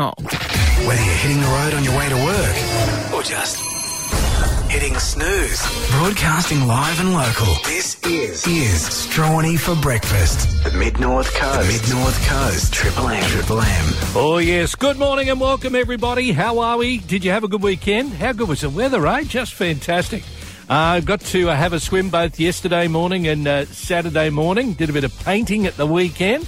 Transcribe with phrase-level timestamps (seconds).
[0.00, 0.12] Oh.
[0.86, 3.58] Whether you're hitting the road on your way to work or just
[4.70, 5.60] hitting snooze.
[5.90, 7.52] Broadcasting live and local.
[7.64, 10.62] This is is Strawny for breakfast.
[10.62, 11.58] The Mid North Coast.
[11.58, 12.72] The Mid North Coast.
[12.72, 13.24] Triple M.
[13.24, 13.84] Triple M.
[14.14, 14.76] Oh, yes.
[14.76, 16.30] Good morning and welcome, everybody.
[16.30, 16.98] How are we?
[16.98, 18.12] Did you have a good weekend?
[18.12, 19.24] How good was the weather, eh?
[19.24, 20.22] Just fantastic.
[20.68, 24.74] Uh, got to uh, have a swim both yesterday morning and uh, Saturday morning.
[24.74, 26.46] Did a bit of painting at the weekend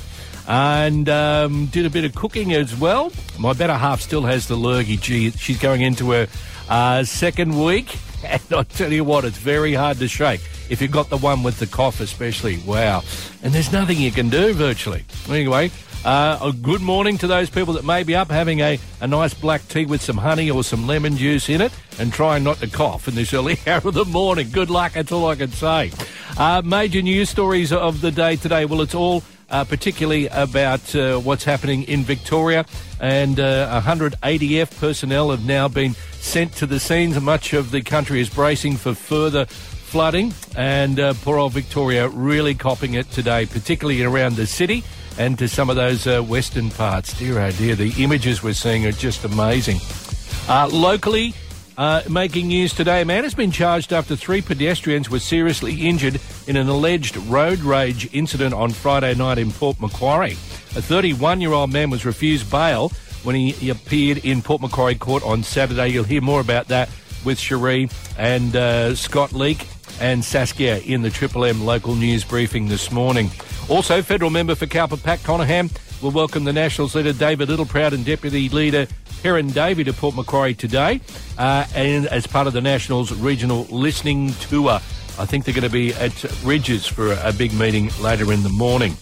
[0.49, 3.13] and um, did a bit of cooking as well.
[3.39, 4.97] My better half still has the lurgy.
[4.97, 6.29] Gee, she's going into her
[6.69, 7.97] uh, second week.
[8.23, 10.43] And I tell you what, it's very hard to shake.
[10.69, 13.03] If you've got the one with the cough, especially, wow.
[13.43, 15.05] And there's nothing you can do virtually.
[15.31, 15.71] Anyway,
[16.05, 19.35] uh, a good morning to those people that may be up having a, a nice
[19.35, 22.69] black tea with some honey or some lemon juice in it and trying not to
[22.69, 24.51] cough in this early hour of the morning.
[24.51, 25.91] Good luck, that's all I can say.
[26.39, 28.65] Uh, major news stories of the day today.
[28.65, 32.65] Well, it's all uh, particularly about uh, what's happening in Victoria.
[33.01, 37.21] And uh, 100 ADF personnel have now been sent to the scenes.
[37.21, 42.55] Much of the country is bracing for further flooding, and uh, poor old Victoria really
[42.55, 44.85] copping it today, particularly around the city
[45.19, 47.19] and to some of those uh, western parts.
[47.19, 49.79] Dear oh dear, the images we're seeing are just amazing.
[50.49, 51.35] Uh, locally,
[51.81, 56.21] uh, making news today, a man has been charged after three pedestrians were seriously injured
[56.47, 60.33] in an alleged road rage incident on Friday night in Port Macquarie.
[60.77, 62.91] A 31 year old man was refused bail
[63.23, 65.89] when he, appeared in Port Macquarie Court on Saturday.
[65.89, 66.91] You'll hear more about that
[67.25, 69.67] with Cherie and uh, Scott Leake
[70.03, 73.31] and Saskia in the Triple M local news briefing this morning.
[73.71, 75.71] Also, federal member for Cowper Pat Conaghan
[76.03, 78.87] will welcome the Nationals leader David Littleproud and Deputy Leader
[79.23, 81.01] Perin Davey to Port Macquarie today,
[81.37, 84.81] uh, and as part of the Nationals regional listening tour.
[85.19, 86.13] I think they're going to be at
[86.43, 88.97] Rydges for a big meeting later in the morning.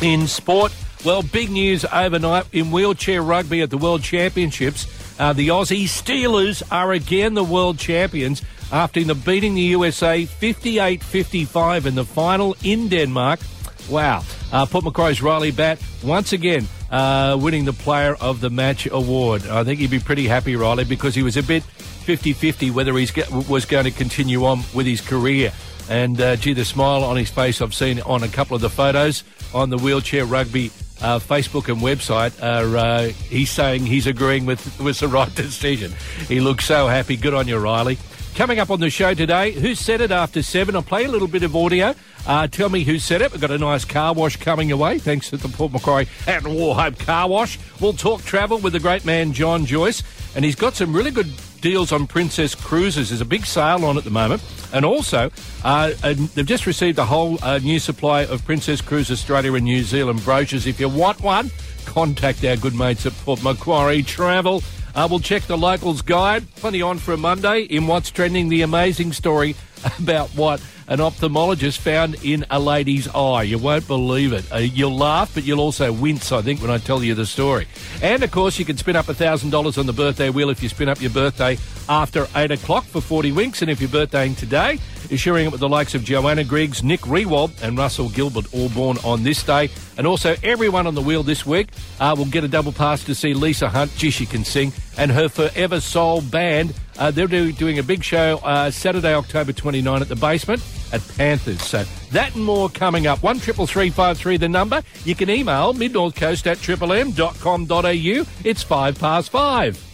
[0.00, 4.86] In sport, well, big news overnight in wheelchair rugby at the World Championships.
[5.18, 11.86] Uh, the Aussie Steelers are again the world champions after beating the USA 58 55
[11.86, 13.40] in the final in Denmark.
[13.90, 14.22] Wow.
[14.52, 19.46] Uh, Port Macquarie's Ryley Batt once again uh, winning the Player of the Match award.
[19.46, 22.92] I think he'd be pretty happy, Ryley, because he was a bit 50 50 whether
[22.96, 23.08] he
[23.48, 25.52] was going to continue on with his career.
[25.88, 28.70] And uh, gee, the smile on his face I've seen on a couple of the
[28.70, 29.24] photos
[29.54, 30.70] on the wheelchair rugby
[31.00, 35.92] uh, Facebook and website are uh, he's saying he's agreeing with with the right decision.
[36.28, 37.16] He looks so happy.
[37.16, 37.98] Good on you, Ryley.
[38.34, 40.74] Coming up on the show today, who said it after seven?
[40.74, 41.94] I'll play a little bit of audio.
[42.26, 43.30] Uh, tell me who said it.
[43.30, 46.98] We've got a nice car wash coming away, thanks to the Port Macquarie and Wauchope
[46.98, 47.58] Car Wash.
[47.78, 50.02] We'll talk travel with the great man John Joyce,
[50.34, 53.10] and he's got some really good deals on Princess Cruises.
[53.10, 54.42] There's a big sale on at the moment,
[54.72, 55.30] and also
[55.62, 59.82] uh, they've just received a whole uh, new supply of Princess Cruise Australia and New
[59.82, 60.66] Zealand brochures.
[60.66, 61.50] If you want one,
[61.84, 64.62] contact our good mates at Port Macquarie Travel.
[64.94, 66.44] Uh, we'll check the locals guide.
[66.56, 68.48] Plenty on for a Monday in what's trending.
[68.48, 69.56] The amazing story
[69.98, 73.44] about what an ophthalmologist found in a lady's eye.
[73.44, 74.50] You won't believe it.
[74.52, 77.66] Uh, you'll laugh, but you'll also wince, I think, when I tell you the story.
[78.02, 80.88] And of course, you can spin up $1,000 on the birthday wheel if you spin
[80.88, 81.56] up your birthday
[81.88, 83.62] after 8 o'clock for 40 winks.
[83.62, 84.78] And if you're birthdaying today,
[85.08, 88.68] you're sharing it with the likes of Johanna Griggs, Nick Riewoldt, and Russell Gilbert, all
[88.70, 89.70] born on this day.
[89.96, 91.68] And also, everyone on the wheel this week
[92.00, 93.94] uh, will get a double pass to see Lisa Hunt.
[93.96, 94.72] Gee, can sing.
[94.96, 96.74] And her Forever Soul band.
[96.98, 101.00] Uh, they're do, doing a big show uh, Saturday, October 29 at the basement at
[101.16, 101.62] Panthers.
[101.62, 103.22] So that and more coming up.
[103.22, 104.82] One triple three five three the number.
[105.04, 108.26] You can email midnorthcoast at triplem.com.au.
[108.44, 109.91] It's five past five.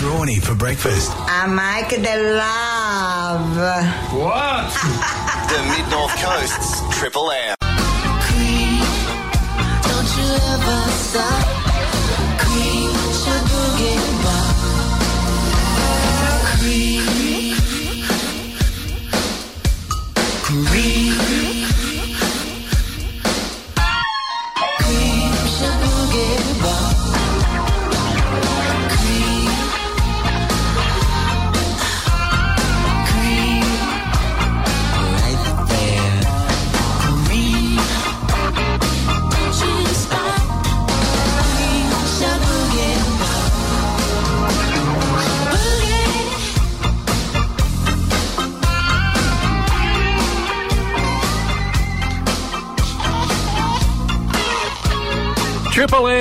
[0.00, 1.12] Strawny for breakfast.
[1.14, 3.54] I make the love.
[4.16, 4.72] What?
[5.50, 7.54] the Mid North Coast's Triple M.
[9.82, 10.24] Don't you
[10.54, 11.44] ever stop.
[11.44, 11.49] Cream,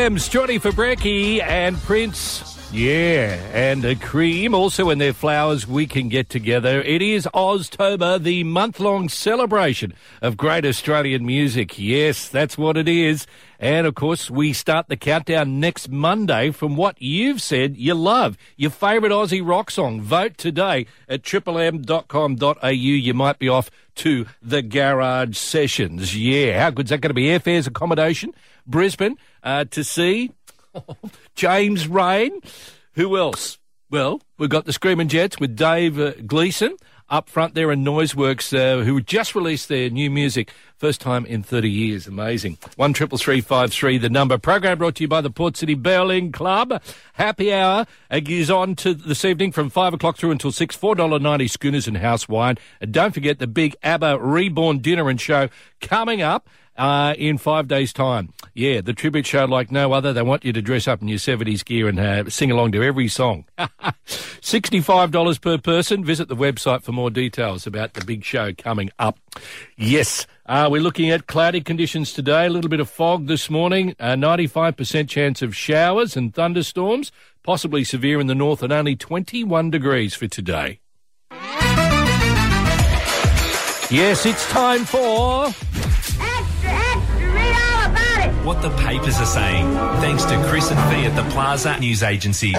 [0.10, 4.54] Triple M's Johnny Fabricki and Prince Yeah, and a cream.
[4.54, 6.82] Also in their flowers, we can get together.
[6.82, 11.80] It is Oztober, the month-long celebration of great Australian music.
[11.80, 13.26] Yes, that's what it is.
[13.60, 18.38] And of course, we start the countdown next Monday from what you've said you love.
[18.56, 20.02] Your favourite Aussie rock song.
[20.02, 22.68] Vote today at triplem.com.au.
[22.68, 26.16] You might be off to the garage sessions.
[26.16, 27.26] Yeah, how good's that going to be?
[27.26, 28.34] Airfares, accommodation,
[28.70, 30.32] Brisbane, uh, to see
[31.36, 32.40] James Reyne.
[32.94, 33.58] Who else?
[33.90, 36.78] Well, we've got the Screaming Jets with Dave uh, Gleeson
[37.10, 40.52] up front there in Noiseworks, uh, who just released their new music.
[40.78, 42.08] First time in 30 years.
[42.08, 42.58] Amazing.
[42.76, 43.98] One triple three five three.
[43.98, 46.82] The number program brought to you by the Port City Bowling Club.
[47.14, 50.76] Happy hour is on to this evening from five o'clock through until six.
[50.76, 52.58] Four dollar ninety schooners and house wine.
[52.80, 55.50] And don't forget the big ABBA reborn dinner and show
[55.82, 56.48] coming up
[56.80, 58.34] uh, in five days' time.
[58.56, 60.14] Yeah, the tribute show like no other.
[60.14, 62.84] They want you to dress up in your 70s gear and uh, sing along to
[62.84, 63.46] every song.
[64.08, 66.04] $65 per person.
[66.04, 69.20] Visit the website for more details about the big show coming up.
[69.78, 73.94] Yes, uh, we're looking at cloudy conditions today, a little bit of fog this morning,
[74.00, 77.12] a 95% chance of showers and thunderstorms,
[77.44, 80.80] possibly severe in the north, and only 21 degrees for today.
[83.92, 85.52] Yes, it's time for.
[88.44, 92.56] What the papers are saying, thanks to Chris and Fee at the Plaza News Agency.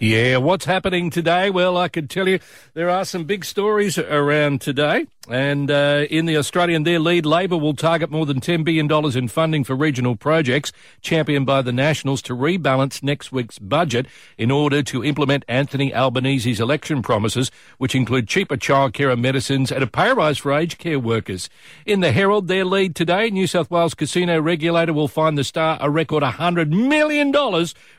[0.00, 1.50] Yeah, what's happening today?
[1.50, 2.38] Well, I could tell you
[2.74, 5.06] there are some big stories around today.
[5.28, 9.28] And uh, in the Australian, their lead, Labor will target more than $10 billion in
[9.28, 14.06] funding for regional projects, championed by the Nationals, to rebalance next week's budget
[14.38, 19.82] in order to implement Anthony Albanese's election promises, which include cheaper childcare and medicines and
[19.82, 21.48] a pay rise for aged care workers.
[21.84, 25.76] In the Herald, their lead today, New South Wales casino regulator will fine the Star
[25.80, 27.34] a record $100 million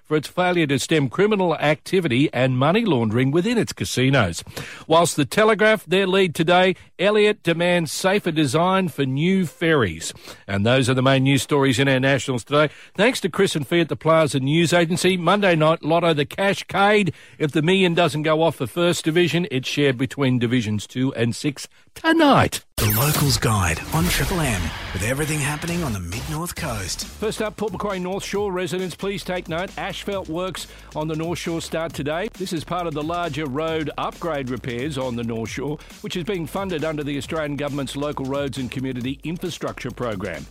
[0.07, 4.43] for its failure to stem criminal activity and money laundering within its casinos.
[4.87, 10.13] Whilst the Telegraph, their lead today, Elliott demands safer design for new ferries.
[10.47, 12.73] And those are the main news stories in our nationals today.
[12.95, 15.17] Thanks to Chris and Fee at the Plaza News Agency.
[15.17, 17.13] Monday night lotto, the Cashcade.
[17.37, 21.35] If the million doesn't go off for first division, it's shared between divisions two and
[21.35, 22.63] six tonight.
[22.77, 24.61] The Locals Guide on Triple M
[24.93, 27.05] with everything happening on the mid north coast.
[27.05, 29.71] First up, Port Macquarie North Shore residents, please take note.
[29.97, 32.29] Asphalt works on the North Shore start today.
[32.33, 36.23] This is part of the larger road upgrade repairs on the North Shore, which is
[36.23, 40.45] being funded under the Australian Government's Local Roads and Community Infrastructure Program.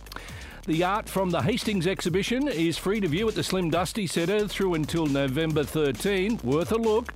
[0.65, 4.49] The art from the Hastings exhibition is free to view at the Slim Dusty Centre
[4.49, 6.41] through until November 13.
[6.43, 7.13] Worth a look.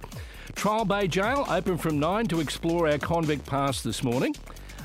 [0.55, 4.33] Trial Bay Jail open from 9 to explore our convict past this morning.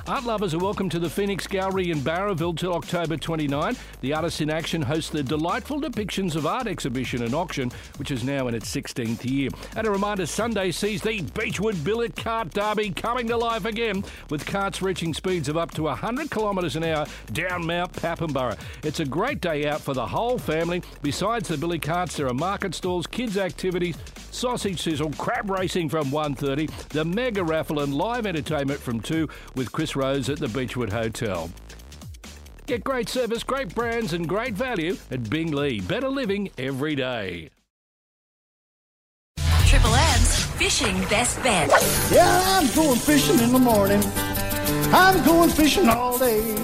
[0.08, 3.76] Art lovers are welcome to the Phoenix Gallery in Barraville till October 29.
[4.02, 8.22] The Artists in Action hosts the delightful depictions of art exhibition and auction, which is
[8.22, 9.50] now in its 16th year.
[9.74, 14.46] And a reminder, Sunday sees the Beechwood Billy Kart Derby coming to life again, with
[14.46, 18.58] carts reaching speeds of up to 100 kilometres an hour down Mount Papenborough.
[18.84, 20.82] It's a great day out for the whole family.
[21.02, 23.96] Besides the billy carts, there are market stalls, kids' activities,
[24.30, 29.72] sausage sizzle, crab racing from 1.30, the mega raffle and live entertainment from 2 with
[29.72, 31.50] Chris Rose at the Beechwood Hotel.
[32.66, 35.80] Get great service, great brands and great value at Bing Lee.
[35.80, 37.50] Better living every day.
[39.66, 41.70] Triple M's Fishing Best Bet.
[42.12, 44.02] Yeah, I'm going fishing in the morning.
[44.92, 46.56] I'm going fishing all day.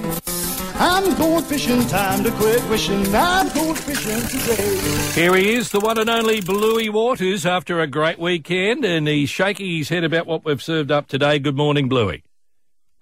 [0.75, 3.05] I'm going fishing, time to quit wishing.
[3.15, 5.13] I'm going fishing today.
[5.15, 9.31] Here he is, the one and only Bluey Waters after a great weekend, and he's
[9.31, 11.39] shaking his head about what we've served up today.
[11.39, 12.25] Good morning, Bluey.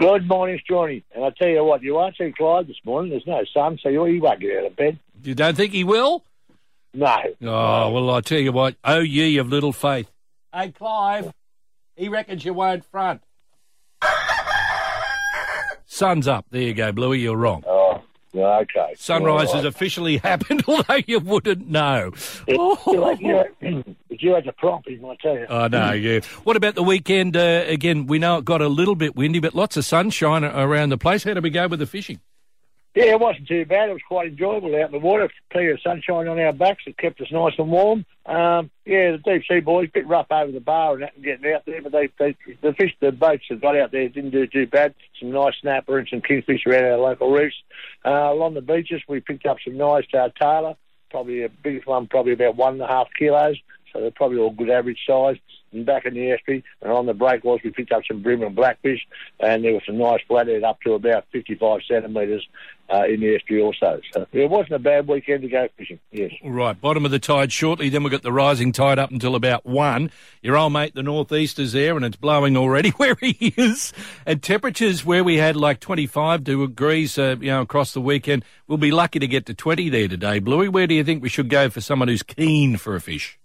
[0.00, 1.04] Good morning, Johnny.
[1.14, 3.10] And I tell you what, you won't see Clyde this morning.
[3.10, 4.98] There's no sun, so you, he won't get out of bed.
[5.22, 6.24] You don't think he will?
[6.94, 7.18] No.
[7.42, 10.10] Oh, well, I tell you what, oh ye of little faith.
[10.54, 11.30] Hey, Clive,
[11.96, 13.20] he reckons you won't front.
[15.84, 16.46] Sun's up.
[16.50, 17.62] There you go, Bluey, you're wrong.
[17.66, 17.79] Oh, yeah,
[18.34, 18.94] okay.
[18.96, 22.12] Sunrise All has officially happened, although you wouldn't know.
[22.46, 25.46] Had, you had, but you had to prompt him, I tell you.
[25.48, 26.20] I know, yeah.
[26.44, 27.36] What about the weekend?
[27.36, 30.90] Uh, again, we know it got a little bit windy, but lots of sunshine around
[30.90, 31.24] the place.
[31.24, 32.20] How did we go with the fishing?
[32.94, 33.88] Yeah, it wasn't too bad.
[33.88, 35.30] It was quite enjoyable out in the water.
[35.50, 36.82] Plenty of sunshine on our backs.
[36.86, 38.04] It kept us nice and warm.
[38.26, 41.64] Um, yeah, the deep sea boys, a bit rough over the bar and getting out
[41.66, 44.66] there, but they, they the fish, the boats that got out there didn't do too
[44.66, 44.94] bad.
[45.20, 47.56] Some nice snapper and some kingfish around our local reefs.
[48.04, 50.74] Uh, along the beaches, we picked up some nice uh, tailor,
[51.10, 53.56] probably the biggest one, probably about one and a half kilos.
[53.92, 55.36] So they're probably all good average size.
[55.72, 58.42] And back in the estuary, and on the break was we picked up some bream
[58.42, 59.06] and blackfish,
[59.38, 62.44] and there was some nice flathead up to about 55 centimetres
[62.92, 64.00] uh, in the estuary also.
[64.12, 66.00] So it wasn't a bad weekend to go fishing.
[66.10, 66.32] Yes.
[66.44, 67.88] Right, bottom of the tide shortly.
[67.88, 70.10] Then we've got the rising tide up until about one.
[70.42, 73.92] Your old mate, the northeaster's there, and it's blowing already where he is.
[74.26, 78.44] And temperatures where we had like 25 degrees, uh, you know, across the weekend.
[78.66, 80.68] We'll be lucky to get to 20 there today, Bluey.
[80.68, 83.39] Where do you think we should go for someone who's keen for a fish?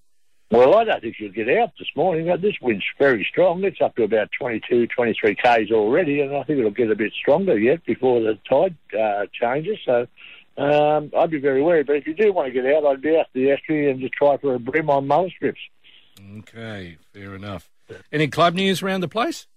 [0.52, 2.28] Well, I don't think you'll get out this morning.
[2.40, 3.64] This wind's very strong.
[3.64, 7.14] It's up to about 22, 23 k's already, and I think it'll get a bit
[7.20, 9.80] stronger yet before the tide uh, changes.
[9.84, 10.08] So
[10.58, 11.84] um, I'd be very wary.
[11.84, 14.00] But if you do want to get out, I'd be out to the estuary and
[14.00, 15.60] just try for a bream on mullet strips.
[16.38, 17.70] Okay, fair enough.
[18.12, 19.48] Any club news around the place?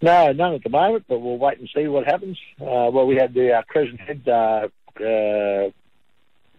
[0.00, 2.38] No, none at the moment, but we'll wait and see what happens.
[2.60, 4.68] Uh, well, we had the uh, Crescent Head uh,
[5.02, 5.70] uh,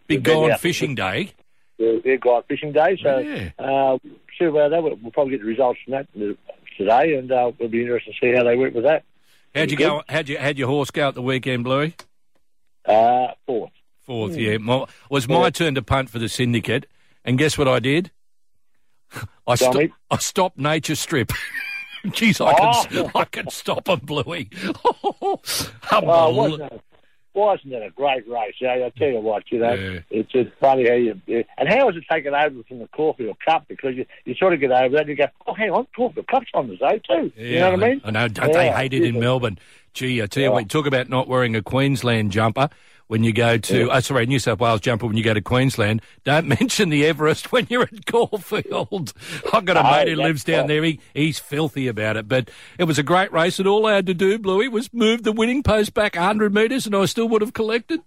[0.08, 0.58] Big Been Gone.
[0.58, 1.34] Fishing Day.
[1.80, 3.00] The their guide fishing day.
[3.02, 3.50] So Yeah.
[3.58, 3.98] uh,
[4.38, 4.84] see about that.
[4.84, 6.08] We'll, we'll probably get the results from that
[6.78, 9.04] today, and uh, we'll be interested to see how they went with that.
[9.56, 10.04] How'd you go?
[10.08, 11.96] How'd you how'd your horse go at the weekend, Bluey?
[12.86, 13.72] Uh, fourth.
[14.06, 14.40] Fourth, Hmm.
[14.40, 14.58] yeah.
[14.58, 16.86] My, was my turn to punt for the syndicate,
[17.26, 18.12] and guess what I did?
[19.48, 21.32] I, sto- I stopped Nature Strip.
[22.06, 22.54] Jeez, I
[22.94, 23.12] Oh.
[23.14, 24.50] I can stop them, Bluey.
[25.22, 25.42] Oh,
[25.92, 26.82] Unbelievable.
[27.34, 28.56] Wasn't it a great race?
[28.60, 30.00] Yeah, I tell you what, you know, Yeah.
[30.10, 31.20] it's just funny how you
[31.58, 34.60] and how was it taken over from the Caulfield Cup because you, you sort of
[34.60, 37.32] get over that and you go, oh, hang on, Caulfield Cup's on the day too.
[37.36, 38.02] you know what I mean?
[38.04, 38.28] I know.
[38.28, 39.22] Don't they hate it in yeah.
[39.22, 39.60] Melbourne?
[39.94, 40.54] Gee, I tell you Yeah.
[40.54, 42.70] what, talk about not wearing a Queensland jumper
[43.10, 46.02] when you go to, oh, sorry, New South Wales jumper when you go to Queensland.
[46.24, 49.14] Don't mention the Everest when you're at Caulfield.
[49.54, 50.84] I've got a No, mate who lives down there.
[50.84, 52.28] He, he's filthy about it.
[52.28, 55.24] But it was a great race, and all I had to do, Bluey, was move
[55.24, 58.02] the winning post back 100 metres, and I still would have collected.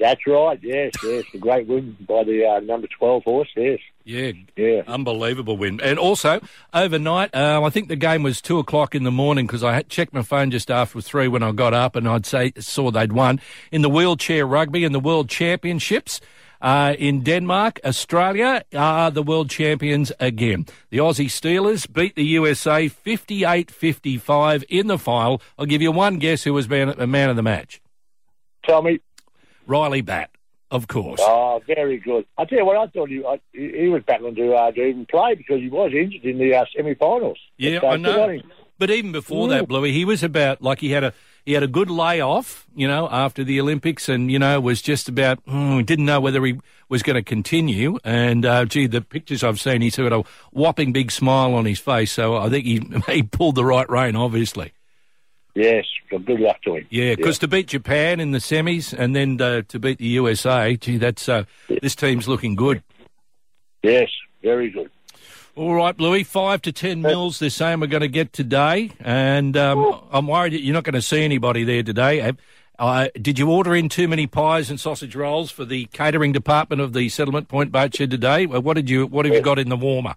[0.00, 0.58] That's right.
[0.62, 3.48] Yes, yes, a great win by the uh, number twelve horse.
[3.56, 4.82] Yes, Yeah, yeah.
[4.86, 5.80] Unbelievable win.
[5.80, 6.40] And also,
[6.72, 9.88] overnight, uh, I think the game was two o'clock in the morning because I had
[9.88, 13.12] checked my phone just after three when I got up and I'd say, saw they'd
[13.12, 13.40] won
[13.72, 16.20] in the wheelchair rugby and the world championships.
[16.60, 20.66] Uh, in Denmark, Australia are the world champions again.
[20.90, 25.42] The Aussie Steelers beat the USA 58 55 in the final.
[25.58, 27.80] I'll give you one guess who was man, a man of the match.
[28.64, 29.00] Tell me.
[29.68, 30.30] Ryley Batt,
[30.70, 31.20] of course.
[31.22, 32.26] Oh, very good.
[32.38, 35.06] I tell you what, I thought he, I, he was battling to, uh, to even
[35.06, 37.38] play because he was injured in the uh, semi-finals.
[37.58, 38.38] Yeah, But, uh, I know.
[38.78, 39.50] But even before Mm.
[39.50, 41.12] that, Bluey, he was about like he had a
[41.44, 45.08] he had a good layoff, you know, after the Olympics, and you know was just
[45.08, 47.98] about mm, didn't know whether he was going to continue.
[48.04, 50.22] And uh, gee, the pictures I've seen, he's got a
[50.52, 52.12] whopping big smile on his face.
[52.12, 52.80] So I think he
[53.12, 54.70] he pulled the right rein, obviously.
[55.58, 56.86] Yes, good luck to him.
[56.88, 60.76] Yeah, because to beat Japan in the semis and then uh, to beat the USA,
[60.76, 61.46] gee, that's uh,
[61.82, 62.80] this team's looking good.
[63.82, 64.08] Yes,
[64.40, 64.88] very good.
[65.56, 69.56] All right, Bluey, five to ten mils they're saying we're going to get today, and
[69.56, 72.32] um, I'm worried that you're not going to see anybody there today.
[72.78, 76.80] Uh, did you order in too many pies and sausage rolls for the catering department
[76.80, 78.46] of the Settlement Point Boat today?
[78.46, 80.14] What did you What have you got in the warmer?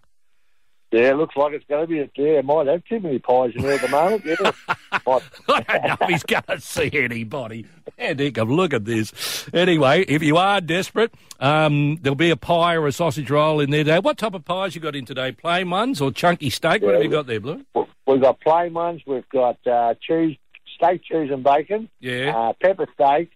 [0.92, 2.00] Yeah, looks like it's going to be.
[2.00, 4.26] A, Yeah, might have too many pies in there at the moment.
[4.26, 4.52] Yeah,
[4.92, 7.66] I don't know if he's going to see anybody.
[7.98, 9.48] Man, look at this.
[9.54, 13.70] Anyway, if you are desperate, um, there'll be a pie or a sausage roll in
[13.70, 14.00] there today.
[14.00, 15.32] What type of pies you got in today?
[15.32, 16.82] Plain ones or chunky steak?
[16.82, 17.64] What have you got there, Blue?
[18.06, 19.02] We've got plain ones.
[19.08, 20.38] We've got uh, cheese,
[20.76, 21.90] steak, cheese, and bacon.
[22.02, 22.36] Yeah.
[22.36, 23.32] Uh, pepper steak,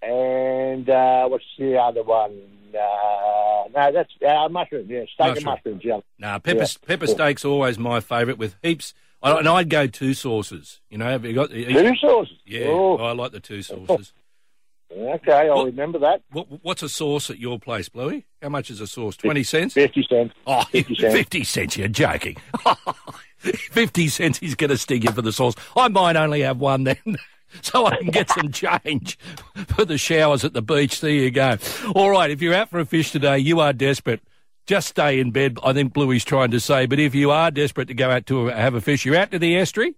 [0.00, 2.40] and uh, what's the other one?
[2.74, 4.86] Uh, no, that's uh, mushroom.
[4.88, 5.74] Yeah, steak and Mushroom.
[5.76, 5.82] mushrooms.
[5.84, 6.00] Yeah.
[6.18, 6.66] Nah, pepper Yeah.
[6.86, 8.94] pepper steak's always my favourite with heaps.
[9.22, 10.80] I, and I'd go two sauces.
[10.90, 12.36] You know, have you got Two sauces.
[12.44, 12.96] Yeah, Oh.
[12.98, 14.12] I like the two sauces.
[14.96, 16.22] Okay, I'll remember that.
[16.30, 18.26] What, what's a sauce at your place, Bluey?
[18.42, 19.16] How much is a sauce?
[19.16, 19.74] Twenty cents.
[19.74, 20.34] Fifty cents.
[20.46, 21.14] Oh, 50 cents.
[21.14, 21.76] 50 cents.
[21.76, 22.36] You're joking.
[23.38, 25.54] 50 cents he's going to stick you for the sauce.
[25.76, 26.96] I might only have one then.
[27.62, 29.18] So I can get some change
[29.68, 31.00] for the showers at the beach.
[31.00, 31.56] There you go.
[31.94, 34.20] All right, if you're out for a fish today, you are desperate.
[34.66, 36.86] Just stay in bed, I think Bluey's trying to say.
[36.86, 39.38] But if you are desperate to go out to have a fish, you're out to
[39.38, 39.94] the estuary.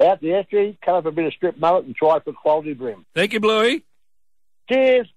[0.00, 3.04] Out the estuary, cut up a bit of strip mullet, and try for quality bream.
[3.14, 3.84] Thank you, Bluey.
[4.68, 5.08] Cheers.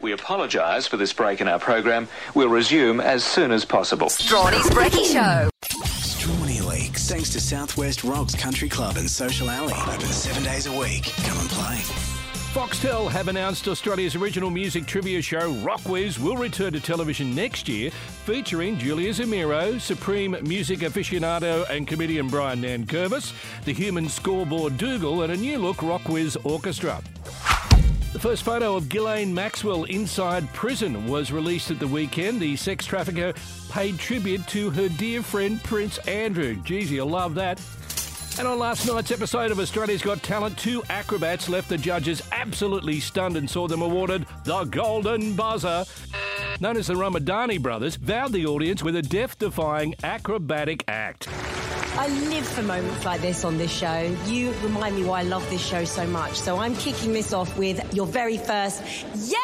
[0.00, 2.08] We apologise for this break in our program.
[2.34, 4.08] We'll resume as soon as possible.
[4.08, 5.48] Strawny's Brekkie Show.
[7.08, 9.74] Thanks to Southwest Rocks Country Club and Social Alley.
[9.74, 11.12] Open seven days a week.
[11.24, 11.76] Come and play.
[12.54, 17.90] Foxtel have announced Australia's original music trivia show Rockwiz will return to television next year,
[18.24, 23.32] featuring Julia Zemiro, Supreme music aficionado and comedian Brian Nankervis,
[23.64, 27.02] the human scoreboard Dougal, and a new look Rockwiz orchestra.
[28.12, 32.42] The first photo of Ghislaine Maxwell inside prison was released at the weekend.
[32.42, 33.32] The sex trafficker
[33.70, 36.56] paid tribute to her dear friend Prince Andrew.
[36.56, 37.58] Geez, you'll love that.
[38.38, 43.00] And on last night's episode of Australia's Got Talent, two acrobats left the judges absolutely
[43.00, 45.86] stunned and saw them awarded the Golden Buzzer.
[46.60, 51.28] Known as the Ramadhani brothers, vowed the audience with a death defying acrobatic act.
[51.94, 54.16] I live for moments like this on this show.
[54.24, 56.34] You remind me why I love this show so much.
[56.38, 58.82] So I'm kicking this off with your very first,
[59.14, 59.36] yeah!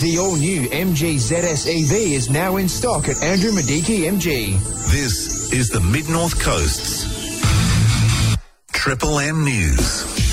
[0.00, 4.52] The all-new MG ZS EV is now in stock at Andrew Mediki MG.
[4.90, 7.40] This is the Mid North Coast's
[8.72, 10.27] Triple M News.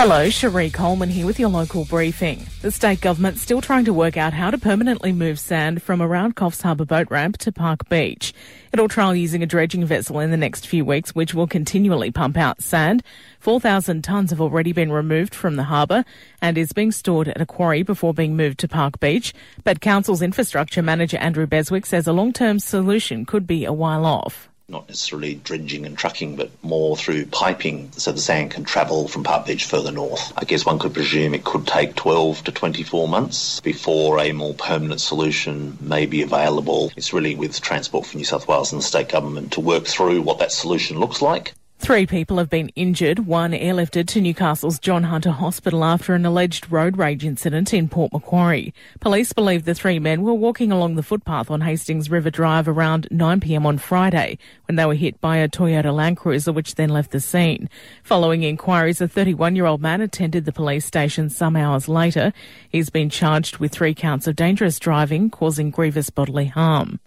[0.00, 2.46] Hello, Cherie Coleman here with your local briefing.
[2.62, 6.36] The state government's still trying to work out how to permanently move sand from around
[6.36, 8.32] Coffs Harbour boat ramp to Park Beach.
[8.72, 12.36] It'll trial using a dredging vessel in the next few weeks, which will continually pump
[12.36, 13.02] out sand.
[13.40, 16.04] 4,000 tonnes have already been removed from the harbour
[16.40, 19.34] and is being stored at a quarry before being moved to Park Beach.
[19.64, 24.48] But Council's infrastructure manager Andrew Beswick says a long-term solution could be a while off
[24.70, 29.24] not necessarily dredging and trucking, but more through piping so the sand can travel from
[29.24, 30.30] Park Beach further north.
[30.36, 34.52] I guess one could presume it could take 12 to 24 months before a more
[34.52, 36.92] permanent solution may be available.
[36.98, 40.20] It's really with Transport for New South Wales and the state government to work through
[40.20, 41.54] what that solution looks like.
[41.80, 46.70] Three people have been injured, one airlifted to Newcastle's John Hunter Hospital after an alleged
[46.70, 48.74] road rage incident in Port Macquarie.
[49.00, 53.08] Police believe the three men were walking along the footpath on Hastings River Drive around
[53.10, 57.12] 9pm on Friday when they were hit by a Toyota Land Cruiser which then left
[57.12, 57.70] the scene.
[58.02, 62.32] Following inquiries, a 31-year-old man attended the police station some hours later.
[62.68, 66.98] He's been charged with three counts of dangerous driving causing grievous bodily harm.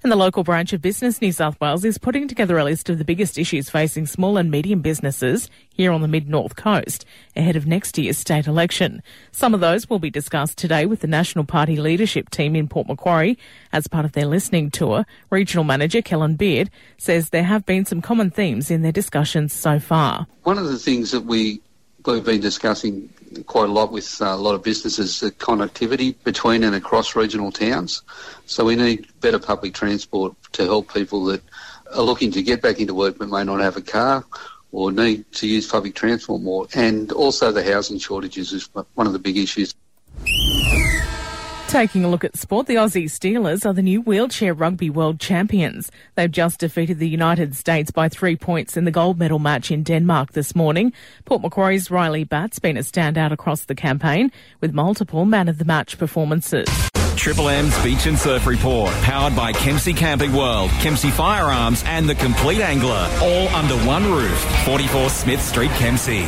[0.00, 2.98] And the local branch of Business New South Wales is putting together a list of
[2.98, 7.56] the biggest issues facing small and medium businesses here on the mid north coast ahead
[7.56, 9.02] of next year's state election.
[9.32, 12.86] Some of those will be discussed today with the National Party leadership team in Port
[12.86, 13.36] Macquarie
[13.72, 15.04] as part of their listening tour.
[15.30, 19.80] Regional Manager Kellen Beard says there have been some common themes in their discussions so
[19.80, 20.28] far.
[20.44, 21.60] One of the things that we
[22.12, 23.08] we've been discussing
[23.46, 27.52] quite a lot with uh, a lot of businesses the connectivity between and across regional
[27.52, 28.02] towns.
[28.46, 31.42] So we need better public transport to help people that
[31.94, 34.24] are looking to get back into work but may not have a car
[34.72, 36.66] or need to use public transport more.
[36.74, 39.74] And also the housing shortages is one of the big issues.
[41.68, 45.92] Taking a look at sport, the Aussie Steelers are the new wheelchair rugby world champions.
[46.14, 49.82] They've just defeated the United States by three points in the gold medal match in
[49.82, 50.94] Denmark this morning.
[51.26, 55.66] Port Macquarie's Ryley Batt's been a standout across the campaign with multiple man of the
[55.66, 56.68] match performances.
[57.16, 62.14] Triple M's Beach and Surf Report, powered by Kempsey Camping World, Kempsey Firearms, and The
[62.14, 64.38] Complete Angler, all under one roof.
[64.64, 66.26] 44 Smith Street, Kempsey.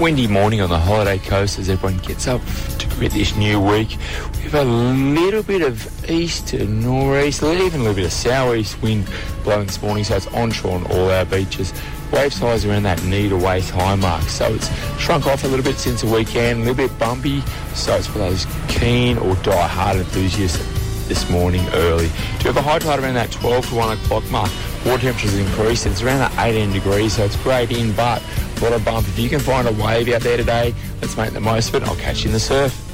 [0.00, 2.40] Windy morning on the holiday coast as everyone gets up
[2.78, 3.96] to greet this new week.
[4.34, 8.80] We have a little bit of east to northeast, even a little bit of southeast
[8.80, 9.08] wind
[9.42, 11.72] blowing this morning, so it's onshore on all our beaches.
[12.12, 15.64] Wave size around that knee to waist high mark, so it's shrunk off a little
[15.64, 17.40] bit since the weekend, a little bit bumpy,
[17.74, 20.77] so it's for those keen or die-hard enthusiasts
[21.08, 22.08] this morning early.
[22.38, 24.50] Do have a high tide around that 12 to 1 o'clock mark?
[24.84, 25.86] Water temperatures increased.
[25.86, 28.22] It's around that 18 degrees, so it's great in, but
[28.60, 29.06] a bump.
[29.08, 31.88] If you can find a wave out there today, let's make the most of it.
[31.88, 32.87] I'll catch you in the surf.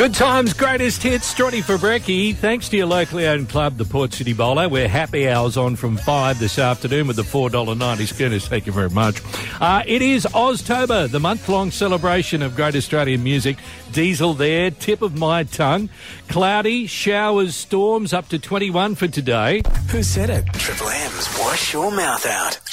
[0.00, 2.34] Good times, greatest hits, Stronny Brekkie.
[2.34, 4.66] Thanks to your locally owned club, the Port City Bowler.
[4.66, 8.48] We're happy hours on from 5 this afternoon with the $4.90 schooners.
[8.48, 9.20] Thank you very much.
[9.60, 13.58] Uh, it is Oztober, the month-long celebration of great Australian music.
[13.92, 15.90] Diesel there, tip of my tongue.
[16.28, 19.60] Cloudy, showers, storms up to 21 for today.
[19.90, 20.46] Who said it?
[20.54, 22.69] Triple M's Wash Your Mouth Out.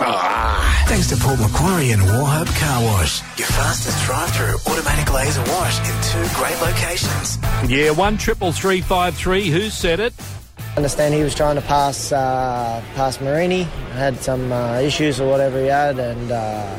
[0.00, 3.22] Ah, thanks to Port Macquarie and Wauchope Car Wash.
[3.38, 7.38] Your fastest drive-through automatic laser wash in two great locations.
[7.66, 9.48] Yeah, one triple three five three.
[9.48, 10.12] Who said it?
[10.58, 15.30] I understand he was trying to pass uh, pass Marini, had some uh, issues or
[15.30, 16.76] whatever he had, and uh,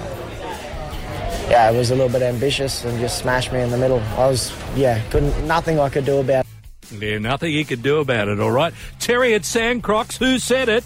[1.49, 3.99] yeah, it was a little bit ambitious and just smashed me in the middle.
[4.15, 7.01] I was yeah, couldn't nothing I could do about it.
[7.01, 8.39] Yeah, nothing he could do about it.
[8.39, 10.17] All right, Terry at Sancrox.
[10.17, 10.83] Who said it?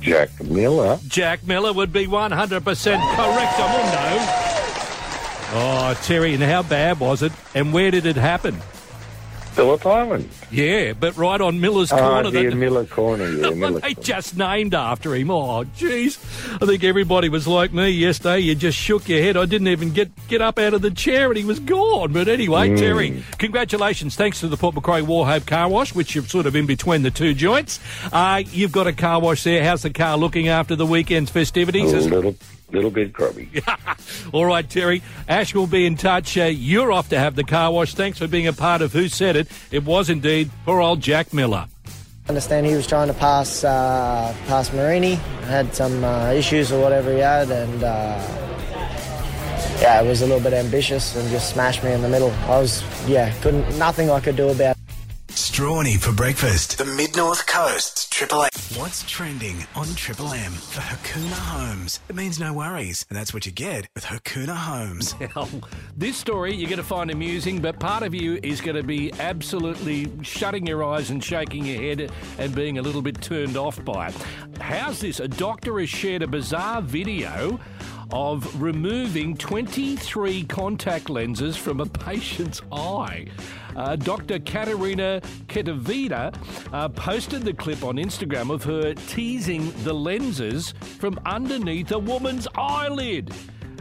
[0.00, 0.98] Jack Miller.
[1.08, 4.44] Jack Miller would be 100% correct, Amundo.
[5.50, 7.32] Oh, Terry, and how bad was it?
[7.54, 8.56] And where did it happen?
[9.52, 10.28] Phillip Island.
[10.52, 12.30] Yeah, but right on Miller's Oh, Corner.
[12.30, 15.30] dear, that- Miller Corner, yeah, Miller they just named after him.
[15.30, 16.16] Oh, jeez.
[16.62, 18.38] I think everybody was like me yesterday.
[18.40, 19.36] You just shook your head.
[19.36, 22.12] I didn't even get, get up out of the chair and he was gone.
[22.12, 22.78] But anyway, Mm.
[22.78, 24.14] Terry, congratulations.
[24.14, 27.10] Thanks to the Port Macquarie Wauchope Car Wash, which you're sort of in between the
[27.10, 27.80] two joints.
[28.12, 29.64] Uh, you've got a car wash there.
[29.64, 31.92] How's the car looking after the weekend's festivities?
[31.92, 32.36] Is- little,
[32.72, 33.50] little bit grubby.
[34.32, 35.02] All right, Terry.
[35.28, 36.36] Ash will be in touch.
[36.36, 37.94] Uh, you're off to have the car wash.
[37.94, 39.48] Thanks for being a part of Who Said It.
[39.70, 41.66] It was indeed poor old Jack Miller.
[41.86, 45.14] I understand he was trying to pass uh, pass Marini.
[45.46, 48.20] Had some uh, issues or whatever he had, and uh,
[49.80, 52.30] yeah, it was a little bit ambitious and just smashed me in the middle.
[52.46, 54.76] I was yeah, couldn't nothing I could do about.
[54.76, 54.77] it.
[55.58, 56.78] Strawny for breakfast.
[56.78, 58.48] The Mid North Coast, Triple M.
[58.76, 61.98] What's trending on Triple M for Hakuna Homes?
[62.08, 65.16] It means no worries, and that's what you get with Hakuna Homes.
[65.34, 65.48] Now,
[65.96, 69.12] this story you're going to find amusing, but part of you is going to be
[69.18, 73.84] absolutely shutting your eyes and shaking your head and being a little bit turned off
[73.84, 74.14] by it.
[74.60, 75.18] How's this?
[75.18, 77.58] A doctor has shared a bizarre video
[78.12, 83.26] of removing 23 contact lenses from a patient's eye.
[83.78, 84.40] Uh, Dr.
[84.40, 86.34] Katerina Kurteeva
[86.72, 92.48] uh, posted the clip on Instagram of her teasing the lenses from underneath a woman's
[92.56, 93.32] eyelid.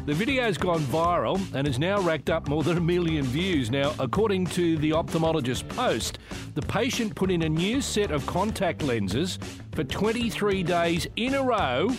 [0.06, 3.72] The video's gone viral and has now racked up more than a million views.
[3.72, 6.20] Now, according to the ophthalmologist post,
[6.54, 9.40] the patient put in a new set of contact lenses
[9.72, 11.90] for 23 days in a row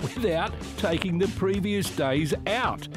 [0.00, 2.88] without taking the previous days out.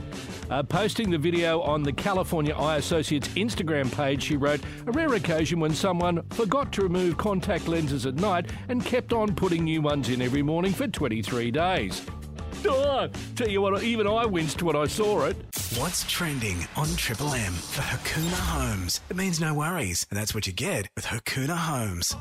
[0.49, 5.13] Uh, posting the video on the California Eye Associates Instagram page, she wrote, A rare
[5.13, 9.81] occasion when someone forgot to remove contact lenses at night and kept on putting new
[9.81, 12.01] ones in every morning for 23 days.
[12.65, 15.37] Oh, tell you what, even I winced when I saw it.
[15.77, 19.01] What's trending on Triple M for Hakuna Homes?
[19.09, 22.15] It means no worries, and that's what you get with Hakuna Homes.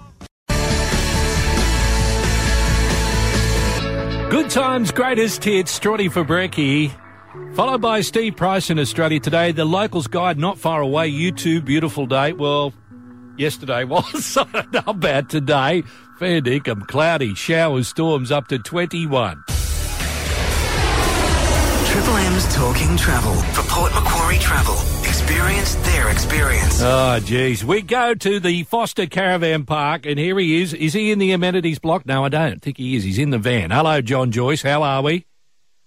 [4.31, 6.93] Good times, greatest hits, Strawny for Brekkie.
[7.55, 9.51] Followed by Steve Price in Australia today.
[9.53, 11.09] The locals guide not far away.
[11.09, 12.33] You too, beautiful day.
[12.35, 12.75] Well,
[13.39, 14.37] yesterday was.
[14.37, 15.83] I don't know about today.
[16.19, 19.43] Fair dinkum, cloudy, showers, storms up to 21.
[21.87, 24.75] Triple M's Talking Travel for Port Macquarie Travel.
[25.09, 26.81] Experience their experience.
[26.83, 27.65] Oh, geez.
[27.65, 30.75] We go to the Forster Caravan Park, and here he is.
[30.75, 32.05] Is he in the amenities block?
[32.05, 33.05] No, I don't think he is.
[33.05, 33.71] He's in the van.
[33.71, 34.63] Hello, John Joyce.
[34.63, 35.25] How are we?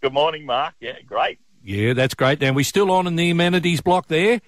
[0.02, 0.76] Good morning, Mark.
[0.80, 1.40] Yeah, great.
[1.64, 2.40] Yeah, that's great.
[2.40, 4.40] Now, we still on in the amenities block there?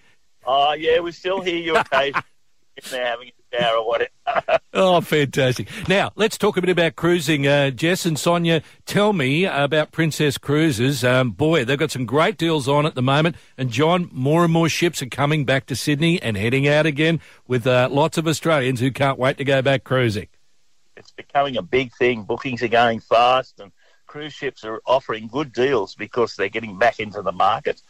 [0.48, 2.24] Uh, yeah, we still hear you occasionally
[2.78, 4.10] if they're having a shower or whatever.
[4.74, 5.68] Oh, fantastic.
[5.90, 7.46] Now, let's talk a bit about cruising.
[7.46, 11.04] Uh, Jess and Sonia, tell me about Princess Cruises.
[11.04, 13.36] Um, boy, they've got some great deals on at the moment.
[13.58, 17.20] And, John, more and more ships are coming back to Sydney and heading out again
[17.46, 20.30] with uh, lots of Australians who can't wait to go back cruising.
[20.96, 22.24] it's becoming a big thing.
[22.24, 23.74] Bookings are going fast, and
[24.12, 27.82] cruise ships are offering good deals because they're getting back into the market.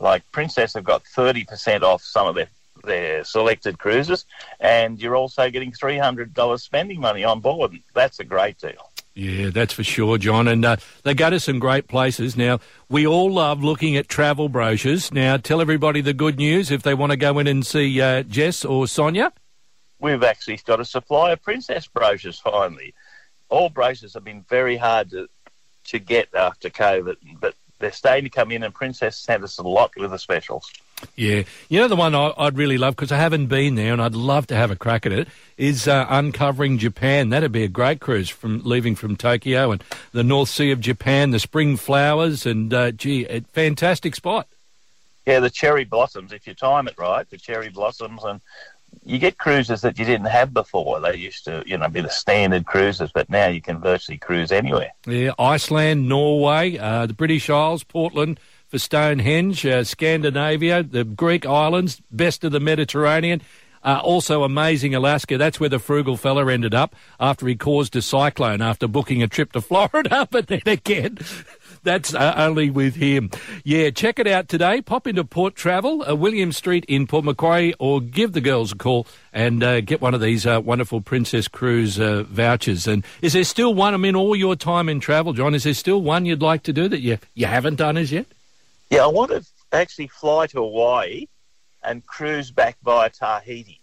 [0.00, 2.48] Like Princess have got 30% off some of their,
[2.82, 4.26] their selected cruises,
[4.58, 7.78] and you're also getting $300 spending money on board.
[7.94, 8.90] That's a great deal.
[9.14, 10.48] Yeah, that's for sure, John.
[10.48, 12.36] And uh, they go to some great places.
[12.36, 15.12] Now, we all love looking at travel brochures.
[15.12, 18.24] Now, tell everybody the good news if they want to go in and see uh,
[18.24, 19.32] Jess or Sonia.
[20.00, 22.94] We've actually got a supply of Princess brochures finally.
[23.48, 25.28] All brochures have been very hard to,
[25.88, 29.62] to get after COVID, but they're starting to come in, and Princess sent us a
[29.62, 30.70] lot with the specials.
[31.14, 31.44] Yeah.
[31.68, 34.16] You know, the one I, I'd really love, because I haven't been there and I'd
[34.16, 37.28] love to have a crack at it, is uh, Uncovering Japan.
[37.28, 41.30] That'd be a great cruise from leaving from Tokyo and the North Sea of Japan,
[41.30, 44.48] the spring flowers, and uh, gee, a fantastic spot.
[45.24, 48.40] Yeah, the cherry blossoms, if you time it right, the cherry blossoms, and
[49.04, 51.00] you get cruises that you didn't have before.
[51.00, 54.52] They used to, you know, be the standard cruises, but now you can virtually cruise
[54.52, 54.92] anywhere.
[55.06, 62.02] Yeah, Iceland, Norway, uh, the British Isles, Portland for Stonehenge, uh, Scandinavia, the Greek islands,
[62.10, 63.40] best of the Mediterranean.
[63.82, 65.38] Uh, also amazing Alaska.
[65.38, 69.28] That's where the frugal fella ended up after he caused a cyclone after booking a
[69.28, 70.28] trip to Florida.
[70.30, 71.18] But then again,
[71.82, 73.30] that's only with him.
[73.64, 74.82] Yeah, check it out today.
[74.82, 78.76] Pop into Port Travel, uh, William Street in Port Macquarie, or give the girls a
[78.76, 82.86] call and uh, get one of these uh, wonderful Princess Cruise uh, vouchers.
[82.86, 83.94] And is there still one?
[83.94, 86.72] I mean, all your time in travel, John, is there still one you'd like to
[86.72, 88.26] do that you, you haven't done as yet?
[88.90, 91.26] Yeah, I want to actually fly to Hawaii
[91.82, 93.80] and cruise back via Tahiti.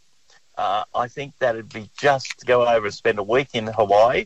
[0.57, 4.25] Uh, I think that'd be just to go over and spend a week in Hawaii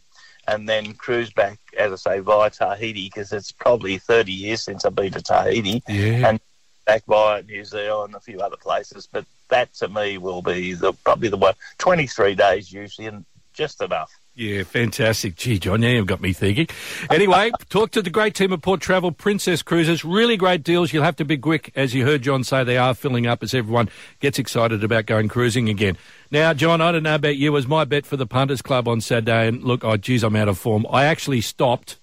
[0.53, 4.85] and then cruise back, as I say, via Tahiti because it's probably 30 years since
[4.85, 6.27] I've been to Tahiti Yeah.
[6.29, 6.39] and
[6.85, 9.07] back via New Zealand and a few other places.
[9.11, 11.53] But that to me will be the probably the one.
[11.77, 14.11] Twenty three days usually, and just enough.
[14.35, 15.35] Yeah, fantastic.
[15.35, 16.67] Gee, John, now you've got me thinking.
[17.09, 20.05] Anyway, talk to the great team at Port Travel, Princess Cruises.
[20.05, 20.93] Really great deals.
[20.93, 21.73] You'll have to be quick.
[21.75, 23.89] As you heard John say, they are filling up as everyone
[24.21, 25.97] gets excited about going cruising again.
[26.31, 27.49] Now, John, I don't know about you.
[27.49, 29.49] It was my bet for the Punters Club on Saturday.
[29.49, 30.85] And look, oh, geez, I'm out of form.
[30.89, 31.97] I actually stopped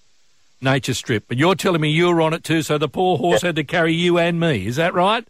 [0.61, 1.25] Nature Strip.
[1.27, 3.63] But you're telling me you were on it too, so the poor horse had to
[3.63, 4.67] carry you and me.
[4.67, 5.27] Is that right?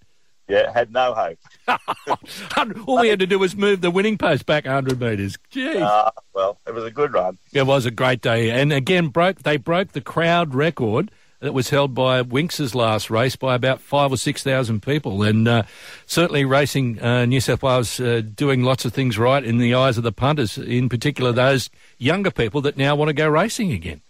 [0.47, 1.39] Yeah, had no hope.
[2.87, 5.37] All we had to do was move the winning post back 100 metres.
[5.51, 5.81] Jeez.
[5.81, 7.37] Uh, well, it was a good run.
[7.51, 11.69] It was a great day, and again, broke they broke the crowd record that was
[11.69, 15.63] held by Winx's last race by about five or six thousand people, and uh,
[16.05, 19.97] certainly racing uh, New South Wales uh, doing lots of things right in the eyes
[19.97, 24.01] of the punters, in particular those younger people that now want to go racing again.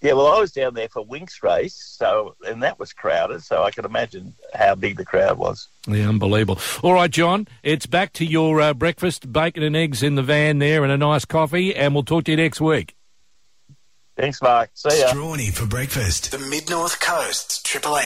[0.00, 3.64] Yeah, well, I was down there for Winx race, so and that was crowded, so
[3.64, 5.66] I could imagine how big the crowd was.
[5.88, 6.60] Yeah, unbelievable.
[6.82, 10.60] All right, John, it's back to your uh, breakfast, bacon and eggs in the van
[10.60, 12.94] there, and a nice coffee, and we'll talk to you next week.
[14.16, 14.70] Thanks, Mark.
[14.74, 15.08] See ya.
[15.08, 16.30] Strawny for breakfast.
[16.30, 18.04] The Mid North Coast, Triple A.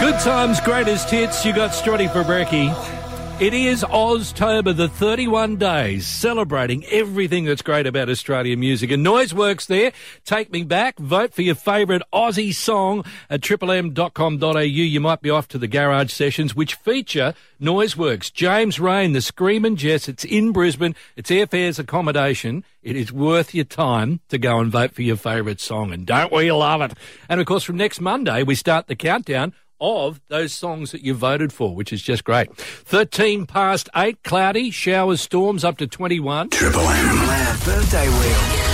[0.00, 1.44] Good times, greatest hits.
[1.44, 2.93] You got Strawny for brekkie.
[3.40, 8.92] It is Oztober, the 31 days, celebrating everything that's great about Australian music.
[8.92, 9.90] And Noiseworks there.
[10.24, 11.00] Take me back.
[11.00, 14.60] Vote for your favourite Aussie song at triplem.com.au.
[14.60, 18.32] You might be off to the garage sessions, which feature Noiseworks.
[18.32, 20.08] James Reyne, the Screamin' Jets.
[20.08, 20.94] It's in Brisbane.
[21.16, 22.62] It's airfares accommodation.
[22.84, 25.92] It is worth your time to go and vote for your favourite song.
[25.92, 26.92] And don't we love it?
[27.28, 31.14] And of course, from next Monday, we start the countdown of those songs that you
[31.14, 32.54] voted for, which is just great.
[32.56, 36.50] 13 past 8, cloudy, showers, storms up to 21.
[36.50, 37.18] Triple M.
[37.64, 38.64] Birthday wheel.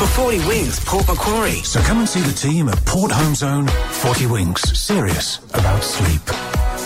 [0.00, 1.62] For 40 Winks, Port Macquarie.
[1.62, 4.62] So come and see the team at Port Home Zone 40 Winks.
[4.80, 6.22] Serious about sleep.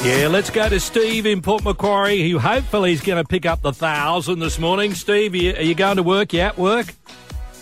[0.05, 3.63] Yeah, let's go to Steve in Port Macquarie, who hopefully is going to pick up
[3.63, 4.95] the thousand this morning.
[4.95, 6.33] Steve, are you, are you going to work?
[6.33, 6.93] You at work?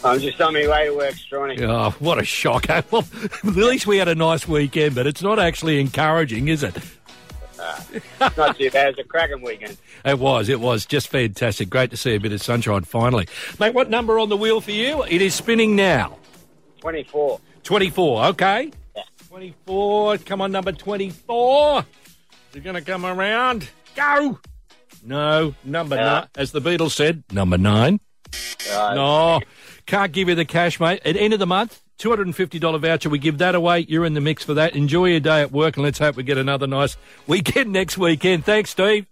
[0.04, 1.60] I'm just on my way to work, Strawny.
[1.62, 2.82] Oh, what a shocker.
[2.90, 3.04] Well,
[3.44, 6.76] at least we had a nice weekend, but it's not actually encouraging, is it?
[7.58, 7.80] Uh,
[8.36, 8.88] not too bad.
[8.88, 9.76] It's a cracking weekend.
[10.04, 11.70] It was, it was just fantastic.
[11.70, 13.28] Great to see a bit of sunshine finally.
[13.60, 15.04] Mate, what number on the wheel for you?
[15.04, 16.18] It is spinning now.
[16.80, 17.38] 24.
[17.62, 18.72] 24, okay.
[18.96, 19.02] Yeah.
[19.28, 21.78] 24, come on, number 24.
[22.50, 23.68] Is it going to come around?
[23.94, 24.40] Go!
[25.04, 26.04] No, number Yeah.
[26.04, 26.26] nine.
[26.34, 28.00] As the Beatles said, number nine.
[28.68, 29.40] No,
[29.92, 31.02] can't give you the cash, mate.
[31.04, 33.10] At end of the month, $250 voucher.
[33.10, 33.80] We give that away.
[33.80, 34.74] You're in the mix for that.
[34.74, 38.46] Enjoy your day at work, and let's hope we get another nice weekend next weekend.
[38.46, 39.04] Thanks, Steve.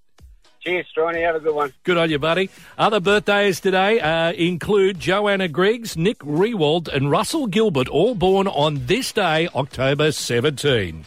[0.60, 1.22] Cheers, Strawny.
[1.22, 1.74] Have a good one.
[1.84, 2.48] Good on you, buddy.
[2.78, 8.86] Other birthdays today uh, include Johanna Griggs, Nick Riewoldt, and Russell Gilbert, all born on
[8.86, 11.04] this day, October 17.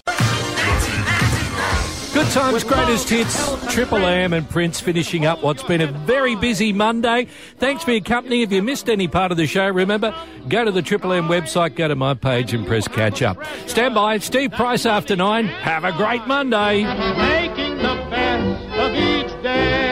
[2.24, 3.74] Good times, greatest hits.
[3.74, 7.28] Triple M and Prince finishing up what's been a very busy Monday.
[7.58, 8.44] Thanks for your company.
[8.44, 10.16] If you missed any part of the show, remember,
[10.48, 13.44] go to the Triple M website, go to my page and press catch up.
[13.68, 14.20] Stand by.
[14.20, 15.48] Steve Price after nine.
[15.48, 16.84] Have a great Monday.
[16.84, 19.83] Making the best